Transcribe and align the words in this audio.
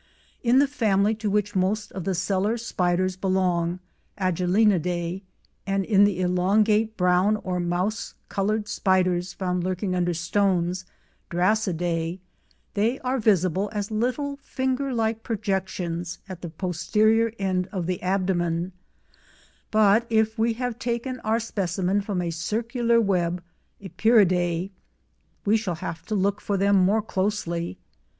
In 0.41 0.57
the 0.57 0.65
family 0.67 1.13
to 1.13 1.29
which 1.29 1.55
most 1.55 1.91
of 1.91 2.05
the 2.05 2.15
cellar 2.15 2.57
spiders 2.57 3.15
belong 3.15 3.79
(Agelenidae) 4.19 5.21
and 5.67 5.85
in 5.85 6.05
the 6.05 6.19
elongate 6.21 6.97
brown 6.97 7.35
or 7.43 7.59
mouse 7.59 8.15
coloured 8.27 8.67
spiders 8.67 9.33
found 9.33 9.63
lurking 9.63 9.93
under 9.93 10.15
stones 10.15 10.85
(Drassidae) 11.29 12.17
they 12.73 12.99
are 13.01 13.19
visible 13.19 13.69
as 13.73 13.91
little 13.91 14.37
finger 14.37 14.91
like 14.91 15.21
projections 15.21 16.17
at 16.27 16.41
the 16.41 16.49
posterior 16.49 17.31
end 17.37 17.67
of 17.71 17.85
the 17.85 18.01
abdomen, 18.01 18.71
but 19.69 20.07
if 20.09 20.35
we 20.35 20.53
have 20.53 20.79
taken 20.79 21.19
our 21.19 21.39
specimen 21.39 22.01
from 22.01 22.23
a 22.23 22.31
circular 22.31 22.99
web 22.99 23.43
(Epeiridae) 23.79 24.71
we 25.45 25.57
shall 25.57 25.75
have 25.75 26.03
to 26.07 26.15
look 26.15 26.41
for 26.41 26.57
them 26.57 26.75
more 26.75 27.03
closely. 27.03 27.77